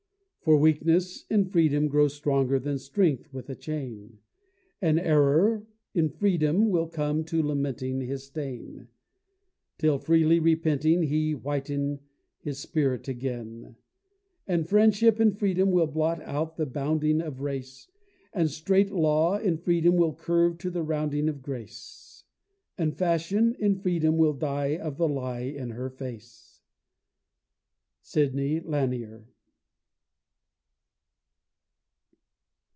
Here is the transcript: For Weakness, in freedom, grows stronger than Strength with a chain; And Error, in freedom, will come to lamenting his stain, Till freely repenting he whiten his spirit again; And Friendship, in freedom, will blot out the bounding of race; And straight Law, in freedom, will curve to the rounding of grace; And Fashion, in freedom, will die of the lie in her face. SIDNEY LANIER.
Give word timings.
For 0.43 0.57
Weakness, 0.57 1.25
in 1.29 1.45
freedom, 1.45 1.87
grows 1.87 2.15
stronger 2.15 2.57
than 2.57 2.79
Strength 2.79 3.31
with 3.31 3.47
a 3.51 3.55
chain; 3.55 4.17
And 4.81 4.99
Error, 4.99 5.67
in 5.93 6.09
freedom, 6.09 6.71
will 6.71 6.87
come 6.87 7.23
to 7.25 7.43
lamenting 7.43 8.01
his 8.01 8.23
stain, 8.23 8.87
Till 9.77 9.99
freely 9.99 10.39
repenting 10.39 11.03
he 11.03 11.35
whiten 11.35 11.99
his 12.39 12.57
spirit 12.57 13.07
again; 13.07 13.75
And 14.47 14.67
Friendship, 14.67 15.19
in 15.19 15.31
freedom, 15.35 15.69
will 15.69 15.85
blot 15.85 16.23
out 16.23 16.57
the 16.57 16.65
bounding 16.65 17.21
of 17.21 17.41
race; 17.41 17.87
And 18.33 18.49
straight 18.49 18.89
Law, 18.89 19.37
in 19.37 19.57
freedom, 19.59 19.95
will 19.95 20.15
curve 20.15 20.57
to 20.57 20.71
the 20.71 20.81
rounding 20.81 21.29
of 21.29 21.43
grace; 21.43 22.23
And 22.79 22.97
Fashion, 22.97 23.53
in 23.59 23.75
freedom, 23.75 24.17
will 24.17 24.33
die 24.33 24.75
of 24.75 24.97
the 24.97 25.07
lie 25.07 25.41
in 25.41 25.69
her 25.69 25.91
face. 25.91 26.63
SIDNEY 28.01 28.61
LANIER. 28.61 29.27